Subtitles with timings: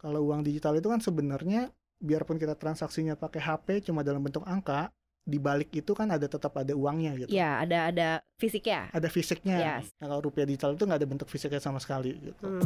[0.00, 1.68] Kalau uang digital itu kan sebenarnya
[2.00, 4.88] biarpun kita transaksinya pakai HP cuma dalam bentuk angka,
[5.20, 7.28] di balik itu kan ada tetap ada uangnya gitu.
[7.28, 8.08] Ya, ada ada
[8.40, 8.88] fisiknya.
[8.96, 9.60] Ada fisiknya.
[9.60, 9.92] Yes.
[10.00, 12.40] Nah, kalau rupiah digital itu nggak ada bentuk fisiknya sama sekali gitu.
[12.40, 12.64] Hmm.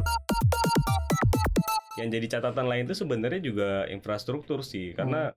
[1.99, 5.35] Yang jadi catatan lain itu sebenarnya juga infrastruktur sih, karena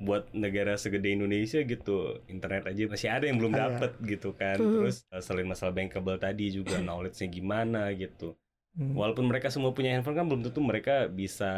[0.00, 3.60] buat negara segede Indonesia gitu, internet aja masih ada yang belum Iya.
[3.66, 4.54] dapet gitu kan.
[4.56, 4.86] Hmm.
[4.86, 8.38] Terus eh, selain masalah bankable tadi juga knowledge-nya gimana gitu.
[8.70, 8.94] Hmm.
[8.94, 11.52] Walaupun mereka semua punya handphone kan belum tentu mereka bisa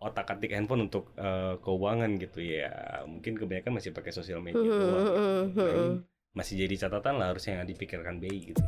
[0.00, 2.72] otak-atik handphone untuk eh, keuangan gitu ya.
[3.04, 5.04] Mungkin kebanyakan masih pakai sosial media doang.
[5.52, 5.60] gitu.
[5.60, 6.00] Nah,
[6.30, 8.60] masih jadi catatan lah harusnya yang dipikirkan BI gitu.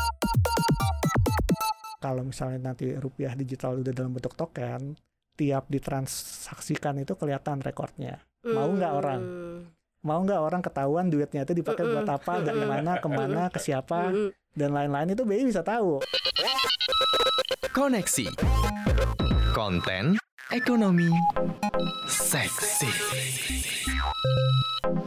[2.03, 4.99] Kalau misalnya nanti rupiah digital udah dalam bentuk token,
[5.39, 8.19] tiap ditransaksikan itu kelihatan rekornya.
[8.43, 9.23] Mau nggak orang?
[10.03, 14.11] Mau nggak orang ketahuan duitnya itu dipakai buat apa, dari mana, ke mana, ke siapa,
[14.53, 16.03] dan lain-lain itu BI bisa tahu.
[17.73, 18.29] Koneksi.
[19.57, 20.21] Konten
[20.53, 21.09] ekonomi
[22.05, 22.93] seksi.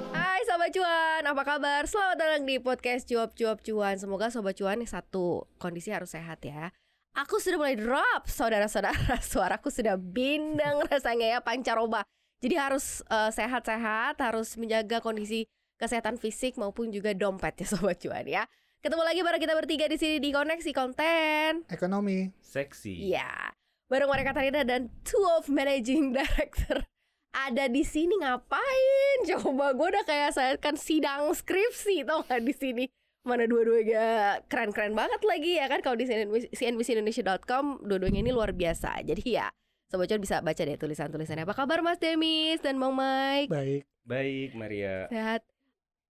[0.10, 1.86] Hai Sobat Cuan, apa kabar?
[1.86, 6.42] Selamat datang di podcast Cuap Cuap Cuan Semoga Sobat Cuan yang satu, kondisi harus sehat
[6.42, 6.74] ya
[7.14, 12.02] Aku sudah mulai drop, saudara-saudara Suaraku sudah bindeng rasanya ya, pancaroba
[12.42, 15.46] Jadi harus eh, sehat-sehat, harus menjaga kondisi
[15.78, 18.50] kesehatan fisik maupun juga dompet ya Sobat Cuan ya
[18.86, 22.30] Ketemu lagi bareng kita bertiga di sini di Koneksi Konten Ekonomi.
[22.38, 23.10] Seksi.
[23.10, 23.50] Iya,
[23.90, 26.86] bareng mereka Tarina dan two of managing director
[27.34, 29.26] ada di sini ngapain?
[29.26, 32.86] Coba gue udah kayak saya kan sidang skripsi tau gak di sini.
[33.26, 36.06] Mana dua-duanya keren-keren banget lagi ya kan kalau di
[36.54, 39.02] cnbcindonesia.com dua-duanya ini luar biasa.
[39.02, 39.50] Jadi ya
[39.90, 41.50] Sobat Cuan bisa baca deh tulisan-tulisannya.
[41.50, 43.50] Apa kabar Mas Demis dan Bang Mike?
[43.50, 43.90] Baik.
[44.06, 45.10] Baik, Maria.
[45.10, 45.42] Sehat.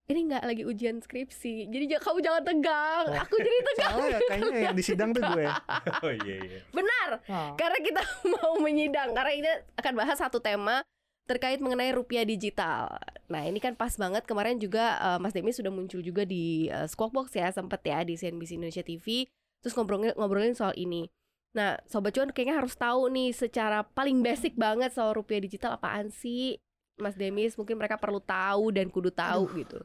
[0.05, 1.65] Ini nggak lagi ujian skripsi.
[1.65, 3.05] Jadi kamu jangan tegang.
[3.09, 3.23] Oh.
[3.25, 3.93] Aku jadi tegang.
[3.97, 5.45] Soalnya kayaknya yang di sidang tuh gue.
[6.05, 6.59] Oh iya iya.
[6.69, 7.09] Benar.
[7.57, 8.01] Karena kita
[8.37, 10.85] mau menyidang Karena ini akan bahas satu tema
[11.25, 15.73] Terkait mengenai rupiah digital Nah ini kan pas banget Kemarin juga eh, Mas Demi sudah
[15.73, 19.25] muncul juga di uh, Squawk Box ya Sempet ya di CNBC Indonesia TV
[19.65, 21.09] Terus ngobrolin, ngobrolin soal ini
[21.57, 26.13] Nah Sobat Cuan kayaknya harus tahu nih Secara paling basic banget soal rupiah digital apaan
[26.13, 26.61] sih
[27.01, 29.81] Mas Demis mungkin mereka perlu tahu dan kudu tahu gitu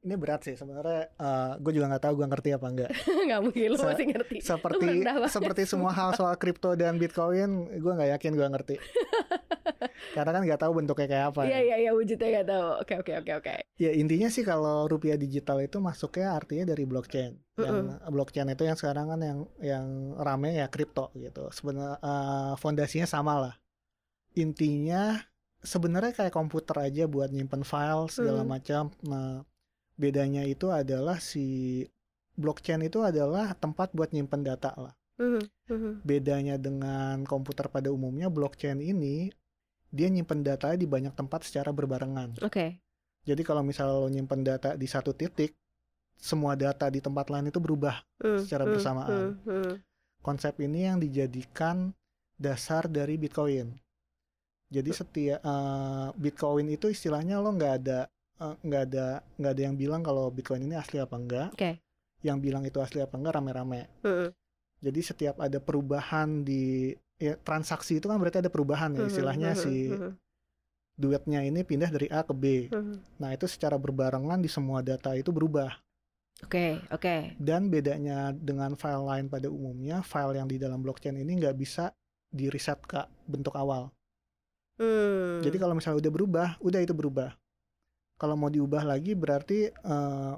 [0.00, 1.12] Ini berat sih sebenarnya.
[1.12, 2.90] eh, gue juga nggak tahu gue ngerti apa enggak.
[3.28, 4.88] Nggak mungkin lu Se- masih ngerti Seperti
[5.28, 8.76] seperti semua hal soal kripto dan bitcoin, gue nggak yakin gue ngerti.
[10.16, 11.40] Karena kan nggak tahu bentuknya kayak apa.
[11.44, 11.60] Iya ya.
[11.60, 15.60] iya iya wujudnya nggak tahu Oke oke oke oke Ya intinya sih kalau rupiah digital
[15.60, 17.32] itu masuknya artinya dari blockchain.
[17.54, 17.76] Yang
[18.08, 19.84] blockchain itu yang sekarang kan yang yang
[20.16, 21.52] rame ya kripto gitu.
[21.52, 23.54] Sebenarnya eh, fondasinya sama lah.
[24.32, 25.20] Intinya
[25.60, 28.50] sebenarnya kayak komputer aja buat nyimpen file segala Hmm.
[28.50, 28.82] macam.
[29.04, 29.44] Nah,
[30.00, 31.84] bedanya itu adalah si
[32.40, 34.96] blockchain itu adalah tempat buat nyimpen data lah.
[35.20, 35.92] Mhm, mhm.
[36.00, 39.28] Bedanya dengan komputer pada umumnya blockchain ini
[39.92, 42.40] dia nyimpen data di banyak tempat secara berbarengan.
[42.40, 42.80] Oke
[43.28, 45.52] Jadi kalau misalnya lo nyimpen data di satu titik,
[46.16, 48.00] semua data di tempat lain itu berubah.
[48.16, 49.22] Hmm, secara hmm, bersamaan.
[49.44, 49.72] hmm.
[50.24, 51.92] Konsep ini yang dijadikan
[52.40, 53.76] dasar dari Bitcoin.
[54.72, 58.08] Jadi setiap eh, Bitcoin itu istilahnya lo nggak ada
[58.40, 59.06] eh, nggak ada
[59.36, 61.48] nggak ada yang bilang kalau Bitcoin ini asli apa enggak.
[61.54, 61.80] Oke.
[62.24, 63.88] Yang bilang itu asli apa enggak rame-rame.
[64.04, 64.28] Hmm,
[64.80, 69.60] Jadi setiap ada perubahan di ya, transaksi itu kan berarti ada perubahan ya istilahnya hmm,
[69.60, 70.12] si hmm,
[70.96, 72.72] duitnya ini pindah dari A ke B.
[72.72, 73.20] hmm.
[73.20, 75.76] Nah itu secara berbarengan di semua data itu berubah.
[76.40, 77.36] Oke oke.
[77.36, 81.92] Dan bedanya dengan file lain pada umumnya, file yang di dalam blockchain ini nggak bisa
[82.32, 83.92] di reset ke bentuk awal.
[84.80, 85.44] Hmm.
[85.44, 87.36] Jadi kalau misalnya udah berubah, udah itu berubah.
[88.20, 90.32] Kalau mau diubah lagi berarti eh,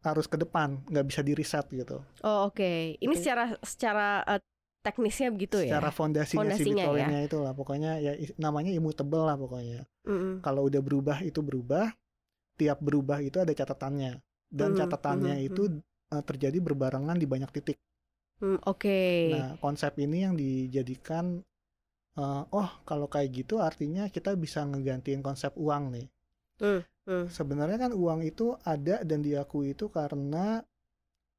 [0.00, 2.00] harus ke depan, nggak bisa di reset gitu.
[2.24, 2.96] Oh oke.
[2.96, 4.40] Ini Itu- secara secara eh,
[4.80, 5.76] teknisnya begitu ya.
[5.76, 6.86] Secara fondasinya, si Fondasinya ya.
[6.88, 9.84] Bitcoinnya itu lah, pokoknya ya namanya immutable lah pokoknya.
[10.08, 10.40] Mm-mm.
[10.40, 11.92] Kalau udah berubah itu berubah,
[12.56, 14.22] tiap berubah itu ada catatannya.
[14.48, 15.62] Dan Mhm, catatannya mhm, itu
[16.14, 17.76] eh, terjadi berbarengan di banyak titik.
[18.40, 19.28] Hmm, Oke.
[19.34, 21.42] Nah, konsep ini yang dijadikan
[22.16, 26.06] eh, oh, kalau kayak gitu artinya kita bisa ngegantiin konsep uang nih.
[26.58, 27.24] Hmm, hmm.
[27.30, 30.62] Sebenarnya kan uang itu ada dan diakui itu karena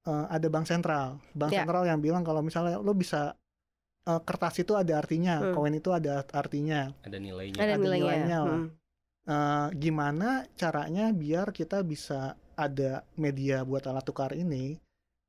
[0.08, 1.20] eh, ada bank sentral.
[1.36, 1.64] Bank Ya.
[1.64, 3.36] sentral yang bilang kalau misalnya lo bisa
[4.08, 5.54] eh, kertas itu ada artinya, Hmm.
[5.54, 6.90] koin itu ada artinya.
[7.04, 7.60] Ada nilainya.
[7.60, 8.40] Ada ada nilainya.
[8.42, 8.66] Hmm.
[9.30, 14.76] Eh, gimana caranya biar kita bisa ada media buat alat tukar ini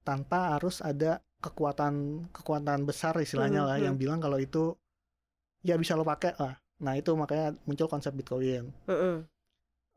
[0.02, 3.86] tanpa harus ada kekuatan kekuatan besar istilahnya Hmm, lah hmm.
[3.92, 4.72] yang bilang kalau itu
[5.60, 6.56] ya bisa lo pakai lah.
[6.80, 8.72] Nah itu makanya muncul konsep Bitcoin.
[8.88, 9.28] Mm-mm.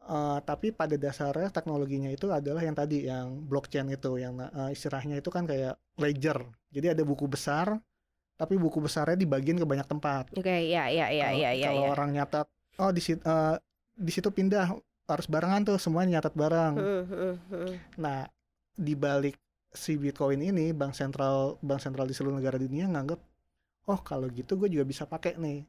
[0.04, 5.24] Eh, tapi pada dasarnya teknologinya itu adalah yang tadi yang blockchain itu yang eh, istilahnya
[5.24, 6.44] itu kan kayak ledger.
[6.76, 7.80] Jadi ada buku besar
[8.36, 10.36] tapi buku besarnya dibagiin ke banyak tempat.
[10.36, 11.68] Oke, ya ya ya Kalau- ya ya.
[11.72, 11.90] Kalau ya.
[11.96, 12.48] orang nyatat,
[12.84, 13.24] oh di situ
[13.94, 14.76] di situ pindah
[15.08, 16.74] harus barengan tuh semuanya nyatat bareng.
[16.76, 17.74] Hmm, hmm, hmm.
[18.04, 18.28] Nah,
[18.76, 19.40] di balik
[19.72, 23.22] si Bitcoin ini, bank sentral bank sentral di seluruh negara dunia nganggap,
[23.88, 25.64] oh kalau gitu gue juga bisa pakai nih.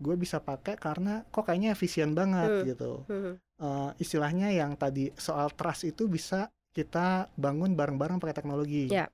[0.00, 2.64] Gue bisa pakai karena kok kayaknya efisien banget Hmm.
[2.66, 2.92] gitu.
[3.06, 3.34] Hmm.
[3.60, 8.88] Eh, istilahnya yang tadi soal trust itu bisa kita bangun bareng-bareng pakai teknologi.
[8.88, 9.12] Ya.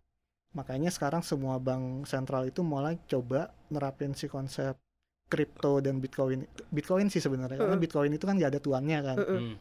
[0.54, 4.78] Makanya sekarang semua bank sentral itu mulai coba nerapin si konsep
[5.26, 6.46] kripto dan Bitcoin.
[6.70, 7.82] Bitcoin sih sebenarnya karena Mm-mm.
[7.82, 9.18] Bitcoin itu kan nggak ada tuannya kan.
[9.20, 9.54] Hmm.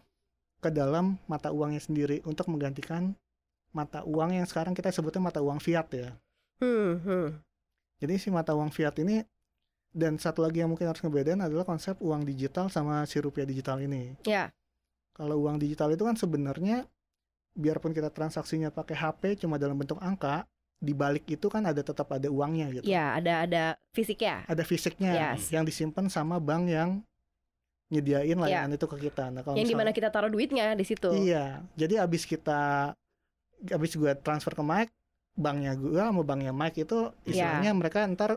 [0.55, 3.13] ke dalam mata uangnya sendiri untuk menggantikan
[3.69, 6.09] mata uang yang sekarang kita sebutnya mata uang fiat ya.
[6.57, 7.27] Hmm, hmm.
[8.01, 9.21] Jadi si mata uang fiat ini
[9.95, 13.79] dan satu lagi yang mungkin harus ngebedain adalah konsep uang digital sama si rupiah digital
[13.79, 14.11] ini.
[14.27, 14.51] Ya.
[15.15, 16.83] Kalau uang digital itu kan sebenarnya
[17.55, 20.43] biarpun kita transaksinya pakai HP cuma dalam bentuk angka,
[20.75, 22.83] di balik itu kan ada tetap ada uangnya gitu.
[22.83, 23.63] Ya, ada ada
[23.95, 24.43] fisiknya.
[24.51, 25.47] Ada fisiknya Yes.
[25.55, 26.99] yang disimpan sama bank yang
[27.87, 29.31] nyediain layanan itu ke kita.
[29.31, 31.09] Nah, kalau Yang di mana misalnya- kita taruh duitnya di situ.
[31.15, 32.91] Iya, jadi abis kita
[33.71, 34.91] abis gue transfer ke Mike,
[35.39, 37.79] banknya gue sama banknya Mike itu istilahnya Iya.
[37.79, 38.35] mereka ntar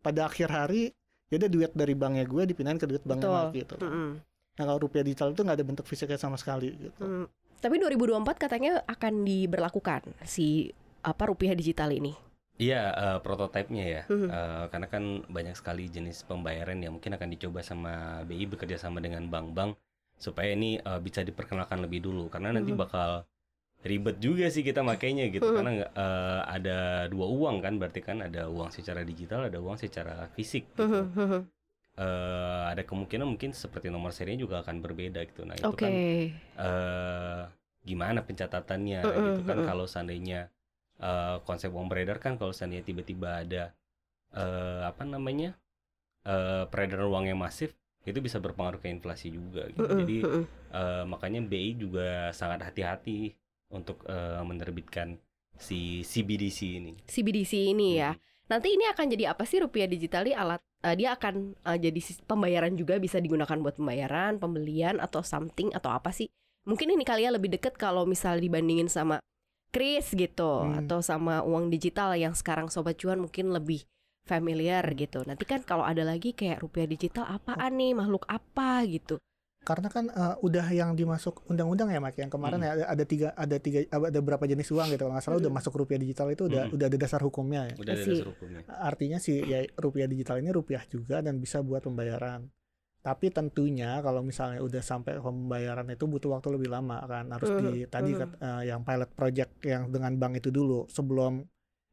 [0.00, 0.92] pada akhir hari
[1.26, 3.58] jadi duit dari banknya gue dipindahin ke duit banknya Betul.
[3.62, 3.74] Gitu.
[3.82, 4.08] Mm-mm.
[4.56, 7.02] Nah kalau rupiah digital itu nggak ada bentuk fisiknya sama sekali gitu.
[7.02, 7.26] Hmm.
[7.56, 10.70] Tapi 2024 katanya akan diberlakukan si
[11.02, 12.12] apa rupiah digital ini.
[12.56, 14.02] Iya, eh, prototipenya ya.
[14.08, 14.28] Mhm.
[14.32, 19.04] Eh, karena kan banyak sekali jenis pembayaran yang mungkin akan dicoba sama BI bekerja sama
[19.04, 19.76] dengan bank-bank
[20.16, 22.32] supaya ini eh, bisa diperkenalkan lebih dulu.
[22.32, 22.80] Karena nanti Mhm.
[22.80, 23.28] bakal
[23.86, 25.46] ribet juga sih kita makainya gitu.
[25.46, 25.56] Mhm.
[25.56, 26.78] Karena nggak, eh, ada
[27.08, 30.66] dua uang kan, berarti kan ada uang secara digital, ada uang secara fisik.
[30.74, 30.82] Gitu.
[30.84, 31.42] Hmm, hmm, hmm.
[31.96, 35.48] Eh, ada kemungkinan mungkin seperti nomor serinya juga akan berbeda gitu.
[35.48, 35.80] Nah itu Oke.
[35.80, 35.92] kan
[36.60, 37.42] eh
[37.86, 39.68] gimana pencatatannya Mm-mm, gitu kan mm-mm.
[39.70, 40.52] kalau seandainya
[41.00, 43.72] eh, konsep uang beredar kan kalau seandainya tiba-tiba ada
[44.36, 45.56] eh apa namanya
[46.28, 47.72] eh peredaran uang yang masif
[48.04, 49.88] itu bisa berpengaruh ke inflasi juga gitu.
[50.04, 50.18] Jadi
[50.76, 53.32] eh, makanya BI juga sangat hati-hati
[53.72, 55.18] untuk eh, menerbitkan
[55.56, 56.92] si CBDC ini.
[57.08, 58.12] CBDC ini ya.
[58.14, 58.20] Hmm.
[58.46, 62.00] Nanti ini akan jadi apa sih rupiah digital ini alat eh, dia akan eh, jadi
[62.28, 66.30] pembayaran juga bisa digunakan buat pembayaran, pembelian atau something atau apa sih?
[66.66, 69.22] Mungkin ini kalian lebih deket kalau misal dibandingin sama
[69.74, 70.86] Kris gitu Hmm.
[70.86, 73.84] atau sama uang digital yang sekarang sobat cuan mungkin lebih
[74.26, 75.22] familiar gitu.
[75.22, 79.22] Nanti kan kalau ada lagi kayak rupiah digital apaan nih, makhluk apa gitu.
[79.66, 82.62] Karena kan eh, udah yang dimasuk undang-undang ya Mike yang kemarin Mm.
[82.62, 85.50] ya ada, ada tiga ada tiga ada berapa jenis uang gitu kalau nggak salah udah
[85.50, 85.58] Mm.
[85.58, 86.74] masuk rupiah digital itu udah Mm.
[86.78, 87.74] udah ada dasar hukumnya ya.
[87.76, 88.60] Udah ada Si- dasar hukumnya.
[88.70, 92.46] Artinya sih ya rupiah digital ini rupiah juga dan bisa buat pembayaran.
[93.02, 97.62] Tapi tentunya kalau misalnya udah sampai pembayaran itu butuh waktu lebih lama kan harus di
[97.76, 101.42] Mhm, tadi kat- eh, yang pilot project yang dengan bank itu dulu sebelum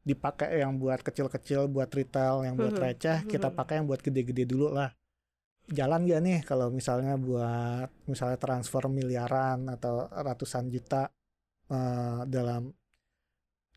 [0.02, 4.68] dipakai yang buat kecil-kecil buat retail yang buat receh kita pakai yang buat gede-gede dulu
[4.70, 4.92] lah
[5.70, 11.08] jalan gak nih kalau misalnya buat misalnya transfer miliaran atau ratusan juta
[11.72, 12.74] eh, dalam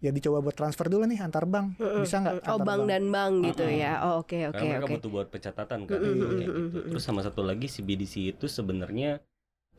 [0.05, 1.67] ya dicoba buat transfer dulu nih antar bank
[1.97, 3.81] bisa nggak Oh, antar bank dan bank gitu Mm-mm.
[3.81, 3.93] ya.
[4.05, 4.95] Oh, oke oke Karena mereka oke.
[5.01, 6.53] butuh buat pencatatan kan kayak mm-mm, gitu.
[6.93, 9.11] Terus sama satu lagi CBDC itu sebenarnya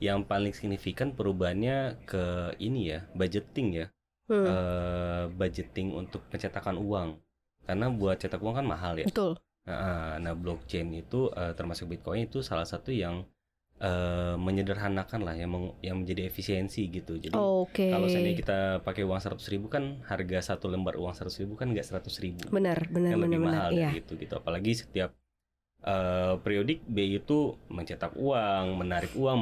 [0.02, 3.88] yang paling signifikan perubahannya ke ini ya, budgeting ya.
[4.28, 7.10] Hmm, Eh, budgeting untuk pencetakan uang.
[7.68, 9.08] Karena buat cetak uang kan mahal ya.
[9.08, 9.38] Betul.
[9.68, 13.16] Nah, nah, blockchain itu eh, termasuk Bitcoin itu salah satu yang
[13.84, 17.20] eh, menyederhanakan lah yang meng- yang menjadi efisiensi gitu.
[17.20, 17.92] Jadi Oke.
[17.92, 18.58] kalau seandainya kita
[18.88, 22.56] pakai uang 100.000 ribu kan harga satu lembar uang 100.000 ribu kan nggak 100.000 ribu
[22.56, 23.48] Benar, benar, yang benar, lebih benar.
[23.54, 23.90] mahal Iya.
[23.92, 25.12] dari itu gitu apalagi setiap
[25.86, 27.40] eh, periodik BI itu
[27.72, 29.38] mencetak uang menarik uang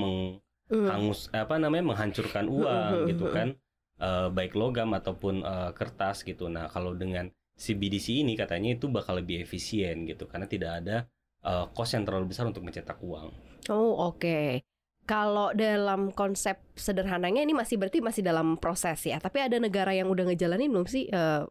[0.70, 0.82] Hmm.
[0.82, 3.50] menghangus apa namanya menghancurkan uang gitu kan
[3.96, 9.20] Eh, baik logam ataupun eh, kertas gitu nah kalau dengan CBDC ini katanya itu bakal
[9.20, 10.98] lebih efisien gitu karena tidak ada
[11.44, 14.62] eh, cost yang terlalu besar untuk mencetak uang Oh, oke.
[15.06, 19.22] Kalau dalam konsep sederhananya ini masih berarti masih dalam proses ya.
[19.22, 21.46] Tapi ada negara yang udah ngejalanin belum sih, eh,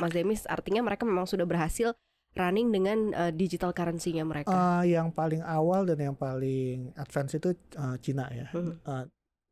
[0.00, 0.48] Mas Demis?
[0.48, 1.92] Artinya mereka memang sudah berhasil
[2.34, 4.48] running dengan eh, digital currency-nya mereka.
[4.48, 8.48] Eh, yang paling awal dan yang paling advance itu eh, Cina ya.
[8.56, 8.72] Hmm.
[8.80, 9.04] Eh,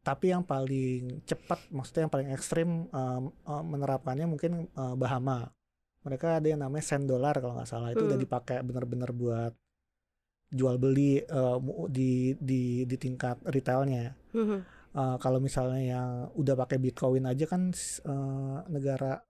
[0.02, 5.52] tapi yang paling cepat, maksudnya yang paling ekstrim eh, eh, menerapkannya mungkin eh, Bahama.
[6.02, 8.24] Mereka ada yang namanya sen dollar kalau nggak salah itu udah Hmm.
[8.24, 9.52] dipakai benar-benar buat
[10.48, 11.22] jual beli
[11.58, 14.12] mu- di di di tingkat retailnya.
[14.32, 14.58] Mhm.
[14.92, 19.22] Eh, kalau misalnya yang udah pakai Bitcoin aja kan eh, negara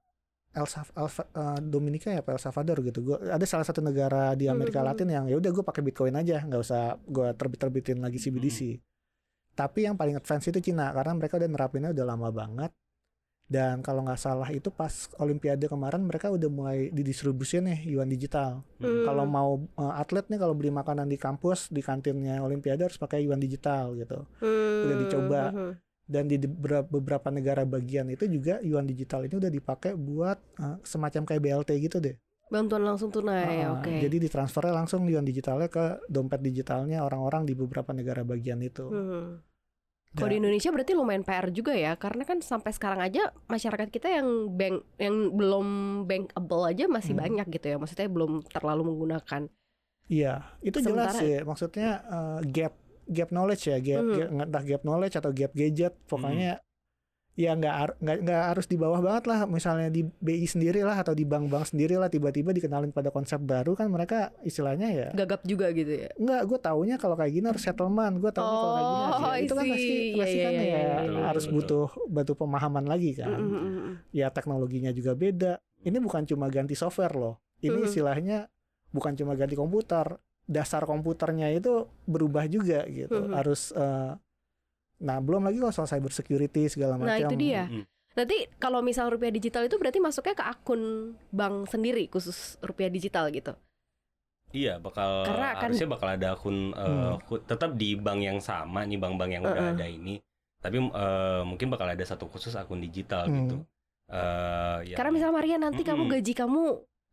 [0.53, 0.85] El, Fa-
[1.25, 3.01] eh, Dominika ya El Salvador gitu.
[3.01, 4.87] Gua ada salah satu negara di Amerika Mhm.
[4.87, 8.77] Latin yang ya udah gue pakai Bitcoin aja, nggak usah gue terbit-terbitin lagi CBDC.
[9.53, 12.73] Tapi yang paling advance itu Cina karena mereka udah nerapinnya udah lama banget
[13.53, 18.65] Dan kalau nggak salah itu pas Olimpiade kemarin mereka udah mulai didistribusin nih yuan digital.
[18.81, 19.05] Hmm.
[19.05, 23.29] Kalau mau uh, atlet nih kalau beli makanan di kampus di kantinnya Olimpiade harus pakai
[23.29, 24.25] yuan digital gitu.
[24.41, 25.43] Hmm, udah dicoba.
[25.53, 30.81] hmm, Dan di beberapa, negara bagian itu juga yuan digital ini udah dipakai buat uh,
[30.81, 32.17] semacam kayak BLT gitu deh.
[32.53, 33.93] Bantuan langsung tunai, Uh, oke.
[34.01, 38.89] Jadi ditransfernya langsung yuan digitalnya ke dompet digitalnya orang-orang di beberapa negara bagian itu.
[38.89, 39.52] Hmm.
[40.13, 44.13] Kalau di Indonesia berarti lumayan PR juga ya, karena kan sampai sekarang aja masyarakat kita
[44.13, 45.67] yang bank yang belum
[46.05, 47.23] bankable aja masih Hmm.
[47.25, 49.49] banyak gitu ya, maksudnya belum terlalu menggunakan.
[50.13, 51.35] Iya, itu jelas Sementara- sih.
[51.41, 52.77] Maksudnya uh, gap
[53.09, 54.15] gap knowledge ya, gap, Hmm.
[54.15, 56.61] gap entah gap knowledge atau gap gadget, pokoknya
[57.33, 59.49] ya nggak nggak nggak harus di bawah banget lah.
[59.49, 63.73] Misalnya di BI sendiri lah atau di bank-bank sendiri lah tiba-tiba dikenalin pada konsep baru
[63.73, 66.13] kan mereka istilahnya ya Gagap juga gitu ya.
[66.21, 68.15] Enggak, gue taunya kalau kayak gini harus settlement.
[68.21, 69.41] Gue taunya kalau kayak gini harus Oh, ya.
[69.41, 71.23] itu kan pasti pasti Iya, kan iya, ya iya, iya.
[71.33, 73.33] harus butuh butuh pemahaman lagi kan.
[73.33, 73.95] Mm, mm, mm, mm.
[74.13, 75.53] Ya teknologinya juga beda.
[75.83, 77.41] Ini bukan cuma ganti software loh.
[77.65, 78.47] Ini istilahnya
[78.93, 80.21] bukan cuma ganti komputer.
[80.43, 83.15] Dasar komputernya itu berubah juga gitu.
[83.25, 83.33] Mhm.
[83.33, 84.13] Harus eh,
[85.03, 87.11] Nah, belum lagi kalau soal cyber security segala macam.
[87.11, 87.67] Nah, itu dia.
[87.67, 87.85] Mm-mm.
[88.13, 90.83] Nanti kalau misal rupiah digital itu berarti masuknya ke akun
[91.29, 93.57] bank sendiri khusus rupiah digital gitu.
[94.53, 97.17] Iya, bakal Karena akan- harusnya bakal ada akun eh, Hmm.
[97.25, 99.75] khu- tetap di bank yang sama nih bank-bank yang udah Uh-uh.
[99.75, 100.21] ada ini.
[100.61, 103.37] Tapi eh, mungkin bakal ada satu khusus akun digital Hmm.
[103.39, 103.57] gitu.
[104.07, 104.97] Eh, ya.
[105.01, 106.15] Karena misal Maria nanti kamu Mm-mm.
[106.15, 106.63] gaji kamu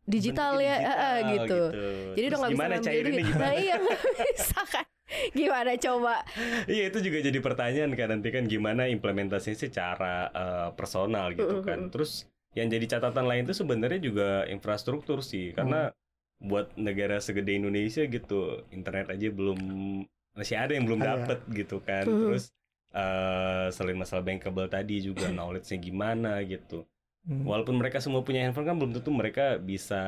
[0.02, 1.60] digital Bentuknya ya, eh, eh, digital gitu.
[1.64, 1.80] Jadi
[2.12, 3.40] Terus udah nggak bisa gimana ngambil cairinnya gimana?
[3.40, 3.76] Nah iya
[4.36, 4.86] bisa kan.
[5.38, 6.22] Gimana coba?
[6.66, 11.90] Iya itu juga jadi pertanyaan kan nanti kan gimana implementasinya secara eh, personal gitu kan.
[11.90, 15.98] Terus yang jadi catatan lain itu sebenarnya juga infrastruktur sih karena Hmm.
[16.40, 19.60] buat negara segede Indonesia gitu internet aja belum
[20.32, 22.08] masih ada yang belum dapet gitu kan.
[22.08, 22.32] Mhm.
[22.32, 22.44] Terus
[22.90, 26.88] eh selain masalah bankable tadi juga knowledge-nya gimana gitu.
[27.28, 27.44] Hmm.
[27.44, 30.00] Walaupun mereka semua punya handphone kan belum tentu mereka bisa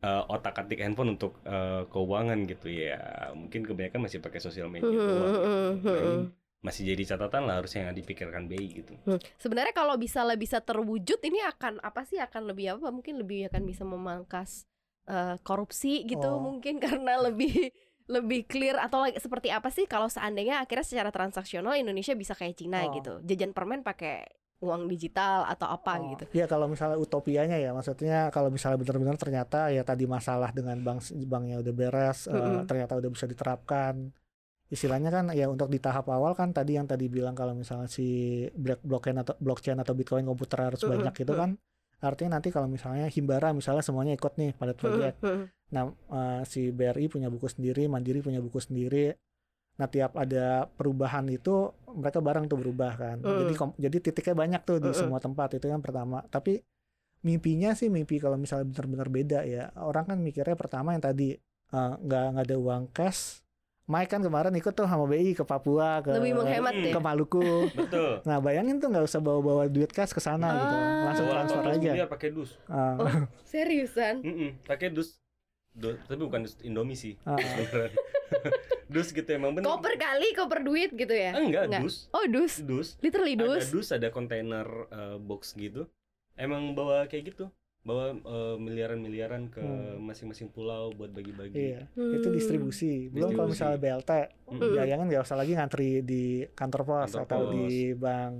[0.00, 2.98] eh, otak-atik handphone untuk eh, keuangan gitu ya.
[3.32, 5.34] Mungkin kebanyakan masih pakai sosial media Hmm, doang.
[5.34, 6.20] hmm, hmm,
[6.60, 8.96] masih jadi catatan lah harusnya yang dipikirkan BI gitu.
[9.04, 9.20] Hmm.
[9.36, 12.88] Sebenarnya kalau bisa lah bisa terwujud ini akan apa sih akan lebih apa?
[12.88, 14.64] Mungkin lebih akan bisa memangkas
[15.04, 16.40] eh, korupsi gitu Oh.
[16.40, 17.68] mungkin karena lebih
[18.04, 22.56] lebih clear atau lagi seperti apa sih kalau seandainya akhirnya secara transaksional Indonesia bisa kayak
[22.56, 22.92] Cina Oh.
[22.92, 23.12] gitu.
[23.20, 24.24] Jajan permen pakai
[24.64, 26.24] uang digital atau apa Oh, gitu.
[26.32, 31.04] Ya kalau misalnya utopianya ya, maksudnya kalau misalnya benar-benar ternyata ya tadi masalah dengan bank
[31.28, 32.64] banknya udah beres, eh, Mm-mm.
[32.64, 34.08] ternyata udah bisa diterapkan.
[34.72, 38.42] Istilahnya kan ya untuk di tahap awal kan tadi yang tadi bilang kalau misalnya si
[38.56, 41.50] black blockchain atau blockchain atau bitcoin komputer harus Mm-mm, banyak itu kan
[42.04, 45.16] artinya nanti kalau misalnya himbara misalnya semuanya ikut nih pada project.
[45.24, 45.46] Hmm, hmm.
[45.72, 49.16] Nah, eh, si BRI punya buku sendiri, Mandiri punya buku sendiri.
[49.74, 53.16] Nah, tiap ada perubahan itu mereka bareng tuh berubah kan.
[53.18, 53.38] Mm.
[53.42, 55.00] Jadi kom- jadi titiknya banyak tuh di Mm-mm.
[55.00, 56.22] semua tempat itu yang pertama.
[56.24, 56.62] Tapi
[57.20, 59.74] mimpinya sih mimpi kalau misalnya benar-benar beda ya.
[59.76, 61.34] Orang kan mikirnya pertama yang tadi
[61.66, 63.42] eh, nggak nggak ada uang cash.
[63.84, 66.84] Mike kan kemarin ikut tuh sama BI ke Papua, ke Lebih menghemat Hmm.
[66.84, 66.92] ya.
[66.92, 67.68] ke Maluku.
[67.74, 68.22] Betul.
[68.22, 70.72] Nah, bayangin tuh nggak usah bawa-bawa duit cash ke sana gitu.
[70.72, 71.02] Ah.
[71.04, 71.90] Langsung Bawa transfer aja.
[71.92, 72.56] miliar pakai dus.
[72.64, 73.12] Ah, Oh,
[73.44, 74.22] seriusan?
[74.22, 75.20] Mm-mm, pakai dus.
[75.70, 77.18] Du- tapi bukan dus Indomie sih.
[77.24, 77.36] ah.
[78.86, 79.66] Dus gitu emang bener.
[79.66, 81.34] Koper kali, koper duit gitu ya?
[81.34, 81.82] Enggak, Enggak.
[81.82, 82.06] dus.
[82.10, 82.60] Oh, dus.
[82.60, 82.88] Dus.
[83.00, 83.66] Literally Ada dus.
[83.68, 85.88] dus, ada kontainer eh, box gitu.
[86.34, 87.48] Emang bawa kayak gitu.
[87.80, 90.00] Bawa eh, miliaran-miliaran ke Hmm.
[90.02, 91.52] masing-masing pulau buat bagi-bagi.
[91.74, 92.34] Iya, itu Hmm.
[92.34, 93.08] distribusi.
[93.08, 94.10] Belum kalau misalnya BLT,
[94.46, 94.72] Mm-mm.
[94.74, 97.52] bayangin nggak usah lagi ngantri di kantor pos Kantor atau pos.
[97.52, 98.34] di bank,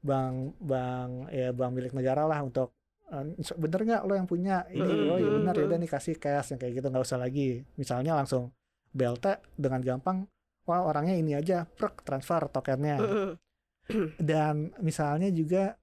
[0.00, 2.74] bank, bank ya bank milik negara lah untuk
[3.08, 3.24] eh,
[3.54, 5.10] bener nggak lo yang punya ini Mm-mm.
[5.10, 7.62] oh ya benar ya udah nih kasih cash yang kayak gitu nggak usah lagi.
[7.76, 8.50] Misalnya langsung
[8.92, 10.28] BLT dengan gampang,
[10.68, 12.96] wah orangnya ini aja, prek transfer tokennya.
[14.30, 15.74] Dan misalnya juga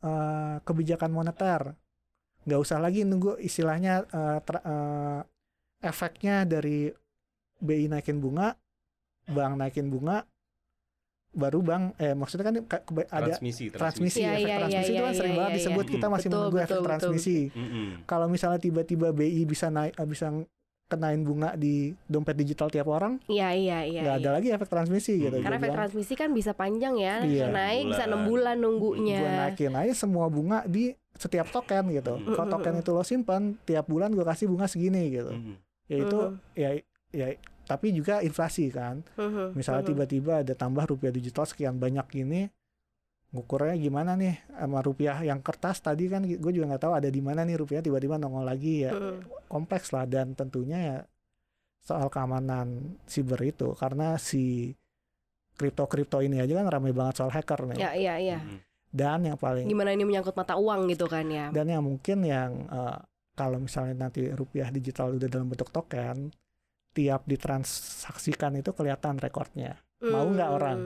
[0.00, 1.74] eh, kebijakan moneter,
[2.46, 5.20] nggak usah lagi nunggu istilahnya eh, tra- eh,
[5.84, 6.88] efeknya dari
[7.60, 8.56] BI naikin bunga,
[9.28, 10.24] bank naikin bunga,
[11.34, 12.54] baru bank eh maksudnya kan
[13.10, 15.58] ada Transmisi, transmisi, Iya, efek iya, transmisi iya, itu kan iya, sering iya, banget iya,
[15.58, 15.92] disebut iya.
[15.98, 16.88] kita masih Betul, menunggu efek betul, betul.
[16.88, 17.38] transmisi.
[17.50, 17.88] Mm-mm.
[18.06, 20.26] Kalau misalnya tiba-tiba BI bisa naik bisa
[20.84, 24.00] kenain bunga di dompet digital tiap orang, Iya, iya, iya.
[24.04, 24.34] nggak ada iya.
[24.36, 25.36] lagi efek transmisi gitu.
[25.36, 25.42] Hmm.
[25.42, 27.14] Karena Gua efek bilang, transmisi kan bisa panjang ya.
[27.24, 27.46] Iya.
[27.50, 28.28] Naik bisa enam Bulan.
[28.28, 29.18] bulan nunggunya.
[29.18, 32.18] gue naikin aja semua bunga di setiap token gitu.
[32.18, 32.34] Mm.
[32.34, 35.30] Kalau token itu lo simpan tiap bulan gue kasih bunga segini gitu.
[35.30, 35.56] Mm-mm.
[35.86, 36.34] Ya itu Mhm.
[36.54, 36.70] ya
[37.10, 37.26] ya
[37.64, 39.00] tapi juga inflasi kan.
[39.16, 39.90] Mhm, Misalnya mhm.
[39.90, 42.50] tiba-tiba ada tambah rupiah digital sekian banyak gini
[43.34, 47.18] ngukurnya gimana nih sama rupiah yang kertas tadi kan gue juga nggak tahu ada di
[47.18, 49.50] mana nih rupiah tiba-tiba nongol lagi ya Mhm.
[49.50, 50.98] kompleks lah dan tentunya ya
[51.82, 54.70] soal keamanan siber itu karena si
[55.52, 58.38] kripto kripto ini aja kan ramai banget soal hacker nih Ya, iya, iya.
[58.88, 61.50] Dan yang paling Gimana ini menyangkut mata uang gitu kan ya?
[61.50, 62.98] dan yang mungkin yang eh,
[63.34, 66.30] kalau misalnya nanti rupiah digital udah dalam bentuk token
[66.94, 70.78] tiap ditransaksikan itu kelihatan rekornya mau nggak orang?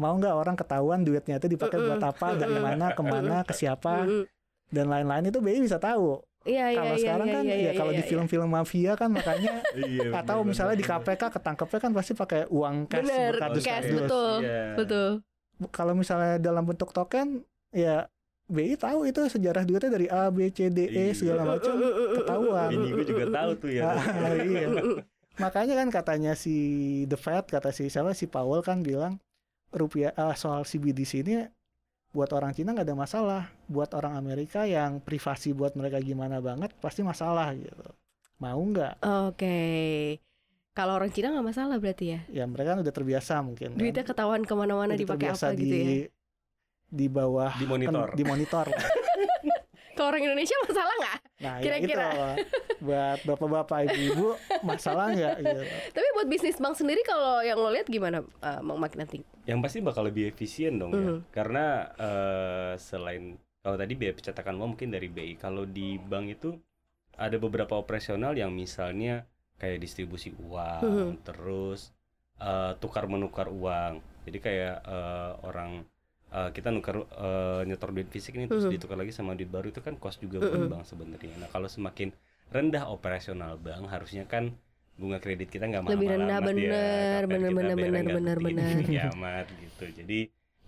[0.00, 1.88] Mau nggak orang ketahuan duitnya itu dipakai Mm-mm.
[1.92, 4.24] buat apa dari mana ke mana ke siapa Mm-mm.
[4.68, 7.60] dan lain-lain itu BI bisa tahu Iya, iya, kalau iya, sekarang iya, kan iya, ya
[7.60, 8.08] iya, kalau di iya.
[8.08, 13.04] film-film mafia kan makanya Iya, atau misalnya di KPK ketangkepnya kan pasti pakai uang cash
[13.04, 13.96] Bener, berdus cash kardus.
[14.00, 14.64] betul, Iya.
[14.72, 15.08] betul.
[15.68, 18.08] kalau misalnya dalam bentuk token ya
[18.48, 21.12] BI tahu itu sejarah duitnya dari A B C D E Iya.
[21.12, 21.76] segala macam
[22.16, 23.82] ketahuan Bini gue juga tahu tuh ya.
[23.92, 24.66] Ah, iya.
[25.36, 26.56] makanya kan katanya si
[27.04, 29.20] The Fed kata si siapa si Powell kan bilang
[29.70, 31.46] rupiah ah, soal CBDC ini
[32.10, 36.74] buat orang Cina nggak ada masalah buat orang Amerika yang privasi buat mereka gimana banget
[36.78, 37.86] pasti masalah gitu
[38.36, 38.98] mau nggak
[39.30, 39.58] Oke.
[40.70, 42.20] Kalau orang Cina nggak masalah berarti ya?
[42.30, 43.78] ya mereka kan udah terbiasa mungkin kan.
[43.78, 45.84] Duitnya ketahuan ke mana-mana dipakai apa gitu ya?
[45.84, 45.98] di
[46.90, 48.08] di bawah Di monitor.
[48.10, 48.66] kan, di monitor.
[49.98, 51.18] Kalau orang Indonesia masalah nggak?
[51.40, 52.08] nah ya Kira-kira.
[52.08, 52.24] itu
[52.80, 54.28] buat bapak-bapak ibu-ibu
[54.60, 55.60] masalah nggak gitu
[55.92, 59.20] Tapi buat bisnis bank sendiri kalau yang lo lihat gimana, uh, Bang Magnanti?
[59.50, 61.10] Yang pasti bakal lebih efisien dong ya.
[61.10, 61.18] Mhm.
[61.34, 61.64] Karena
[61.98, 66.50] eh, selain kalau tadi biaya percetakan uang mungkin dari BI, kalau di bank itu
[67.18, 69.26] ada beberapa operasional yang misalnya
[69.60, 71.26] kayak distribusi uang, Mhm.
[71.26, 71.90] terus
[72.40, 74.00] eh, tukar menukar uang.
[74.24, 75.82] Jadi kayak eh, orang
[76.30, 78.78] eh, kita nukar eh, nyetor duit fisik ini terus Mhm.
[78.78, 80.70] ditukar lagi sama duit baru itu kan cost juga buat Mhm.
[80.70, 81.34] bank sebenarnya.
[81.42, 82.14] Nah kalau semakin
[82.54, 84.54] rendah operasional bank harusnya kan
[85.00, 86.52] bunga kredit kita nggak Lebih mahal-mahal rendah, amat ya.
[86.52, 89.12] bener, KPR bener, bener, bener, bener, tinggi-tinggi bener.
[89.16, 89.84] amat gitu.
[90.04, 90.18] Jadi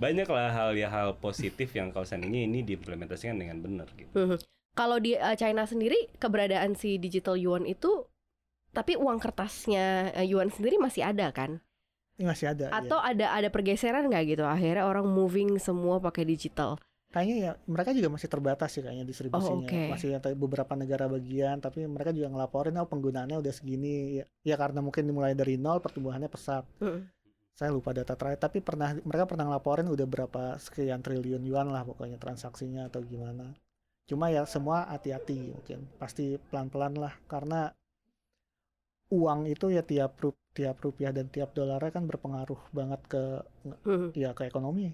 [0.01, 4.11] banyaklah hal ya hal positif yang kalau seandainya ini diimplementasikan dengan benar gitu.
[4.17, 4.37] Mhm.
[4.73, 8.09] Kalau di uh, China sendiri keberadaan si digital yuan itu,
[8.73, 11.61] tapi uang kertasnya uh, yuan sendiri masih ada kan?
[12.23, 12.73] ini masih ada ya.
[12.79, 14.45] Atau ada ada pergeseran nggak gitu?
[14.47, 16.79] Akhirnya orang moving semua pakai digital.
[17.13, 19.93] Kayaknya ya mereka juga masih terbatas sih kayaknya distribusinya Oh, oke.
[19.93, 24.81] masih beberapa negara bagian tapi mereka juga ngelaporin oh penggunaannya udah segini ya, ya karena
[24.81, 27.01] mungkin dimulai dari nol pertumbuhannya pesat Mhm.
[27.53, 31.85] saya lupa data terakhir tapi pernah mereka pernah ngelaporin udah berapa sekian triliun yuan lah
[31.85, 33.53] pokoknya transaksinya atau gimana
[34.09, 37.71] cuma ya semua hati-hati mungkin pasti pelan-pelan lah karena
[39.13, 43.23] uang itu ya tiap ru- tiap rupiah dan tiap dolarnya kan berpengaruh banget ke
[43.87, 44.07] Mhm.
[44.17, 44.87] ya ke ekonomi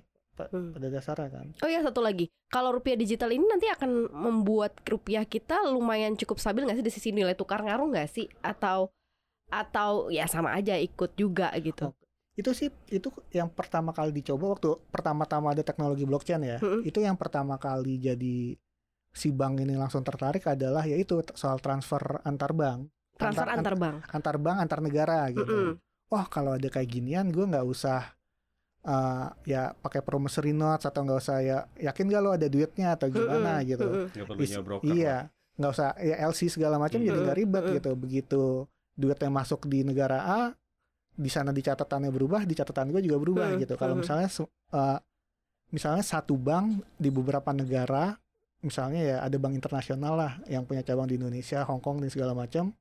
[0.47, 0.71] Hmm.
[0.71, 5.27] pada dasarnya kan Oh ya satu lagi, kalau rupiah digital ini nanti akan membuat rupiah
[5.27, 8.31] kita lumayan cukup stabil nggak sih di sisi nilai tukar ngaruh nggak sih?
[8.41, 8.95] Atau
[9.49, 11.91] atau ya sama aja ikut juga gitu?
[11.91, 11.95] Oh,
[12.39, 16.87] itu sih itu yang pertama kali dicoba waktu pertama-tama ada teknologi blockchain ya Mm-mm.
[16.87, 18.55] itu yang pertama kali jadi
[19.11, 22.87] si bank ini langsung tertarik adalah yaitu soal transfer antar bank
[23.19, 24.07] Transfer antar bank.
[24.15, 25.83] antar bank antar negara gitu Mm-mm.
[26.07, 28.15] wah kalau ada kayak ginian gue nggak usah
[28.89, 33.13] eh, ya pakai promissory notes atau nggak usah ya yakin gak lo ada duitnya atau
[33.13, 34.09] gimana gitu?
[34.25, 34.89] perlu Is- broker.
[34.89, 37.91] iya nggak usah ya LC segala macam jadi nggak ribet gitu.
[37.99, 38.43] Begitu
[38.99, 40.41] duitnya masuk di negara A
[41.19, 43.75] di sana di catatannya berubah di catatan gue juga berubah gitu.
[43.77, 44.31] Kalau misalnya
[44.73, 44.99] eh,
[45.75, 48.17] misalnya satu bank di beberapa negara
[48.59, 52.35] misalnya ya ada bank internasional lah yang punya cabang di Indonesia Hong Kong dan segala
[52.35, 52.75] macam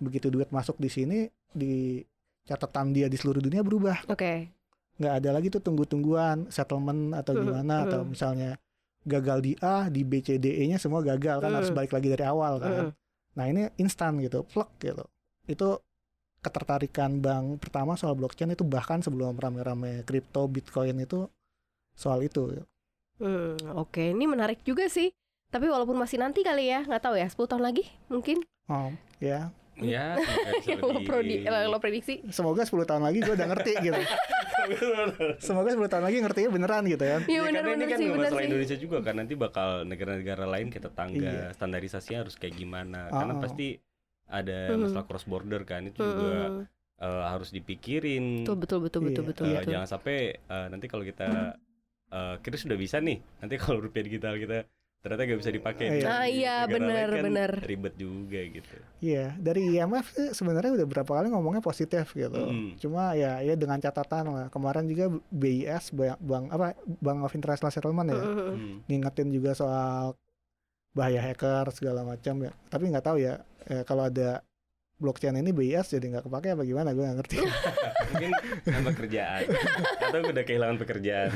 [0.00, 1.18] begitu duit masuk di sini
[1.52, 2.00] di
[2.48, 4.08] catatan dia di seluruh dunia berubah.
[4.10, 4.61] Oke.
[5.02, 8.10] Nggak ada lagi tuh tunggu-tungguan settlement atau Hmm, gimana atau hmm.
[8.14, 8.50] misalnya
[9.02, 11.58] gagal di A di B C D E nya semua gagal kan Hmm.
[11.58, 12.94] harus balik lagi dari awal kan
[13.34, 15.02] nah ini instan gitu plek gitu
[15.48, 15.68] itu
[16.38, 21.26] ketertarikan bank pertama soal blockchain itu bahkan sebelum rame-rame kripto bitcoin itu
[21.92, 22.62] soal itu
[23.22, 25.14] Hmm, Oke, ini menarik juga sih.
[25.46, 28.42] Tapi walaupun masih nanti kali ya, nggak tahu ya, 10 tahun lagi mungkin.
[28.66, 28.90] oh
[29.22, 30.20] ya Ya,
[30.78, 32.20] lo, prodi- eh, lo prediksi.
[32.28, 33.96] semoga 10 tahun lagi gue udah ngerti gitu
[35.40, 38.06] semoga 10 tahun lagi ngertinya beneran gitu kan Iya Ya, karena ini benar-benar kan sih,
[38.06, 38.46] benar masalah sih.
[38.46, 41.44] Indonesia juga kan nanti bakal negara-negara lain kita tangga Iya.
[41.52, 43.40] standarisasinya harus kayak gimana Ah, karena ah.
[43.40, 43.66] pasti
[44.28, 44.80] ada Mhm.
[44.82, 46.64] masalah cross border kan itu juga Hmm,
[46.98, 49.26] eh, harus dipikirin Betul betul betul betul Iya.
[49.26, 49.44] betul.
[49.46, 49.72] Eh, betul.
[49.72, 51.28] jangan sampai eh, nanti kalau kita
[52.08, 54.68] eh, kita sudah bisa nih nanti kalau rupiah digital kita
[55.02, 56.06] ternyata nggak bisa dipakai Iya.
[56.06, 57.50] Ah, iya, lain bener, kan bener.
[57.60, 62.38] ribet juga gitu Iya, dari IMF sih sebenarnya udah berapa kali ngomongnya positif gitu.
[62.38, 62.78] Mm.
[62.78, 64.46] Cuma ya ya dengan catatan lah.
[64.46, 68.86] Kemarin juga BIS bank, apa Bank of International Settlement ya Hmm.
[68.86, 70.14] ngingetin juga soal
[70.92, 72.54] bahaya hacker segala macam ya.
[72.68, 74.46] Tapi nggak tahu ya, eh, kalau ada
[75.02, 76.94] blockchain ini BIS jadi nggak kepake apa gimana?
[76.94, 77.36] Gue nggak ngerti.
[78.14, 78.30] mungkin
[78.70, 79.42] nambah kerjaan.
[79.98, 81.30] Atau udah kehilangan pekerjaan.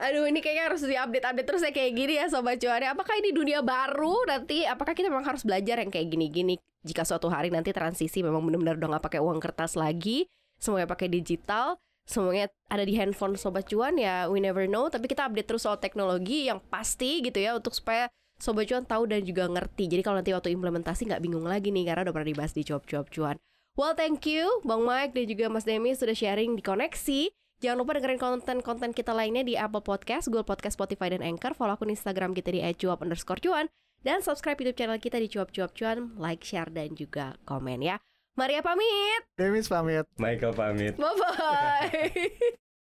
[0.00, 3.60] Aduh ini kayaknya harus diupdate-update terus ya kayak gini ya Sobat Cuannya Apakah ini dunia
[3.60, 4.64] baru nanti?
[4.64, 6.56] Apakah kita memang harus belajar yang kayak gini-gini?
[6.80, 10.24] Jika suatu hari nanti transisi memang benar-benar udah nggak pakai uang kertas lagi
[10.60, 11.80] Semuanya pakai digital
[12.10, 14.92] semuanya ada di handphone sobat cuan ya we never know.
[14.92, 19.06] Tapi kita update terus soal teknologi yang pasti gitu ya untuk supaya sobat cuan tahu
[19.06, 22.28] dan juga ngerti jadi kalau nanti waktu implementasi nggak bingung lagi nih karena udah pernah
[22.32, 23.36] dibahas di cuap-cuap cuan
[23.76, 27.92] well thank you bang Mike dan juga Mas Demi sudah sharing di koneksi Jangan lupa
[28.00, 31.52] dengerin konten-konten kita lainnya di Apple Podcast, Google Podcast, Spotify, dan Anchor.
[31.52, 33.68] Follow akun Instagram kita di @cuap underscore cuan.
[34.00, 36.16] Dan subscribe YouTube channel kita di Cuap Cuap Cuan.
[36.16, 38.00] Like, share, dan juga komen ya.
[38.32, 39.28] Maria pamit.
[39.36, 40.08] Demis pamit.
[40.16, 40.96] Michael pamit.
[40.96, 42.56] Bye-bye.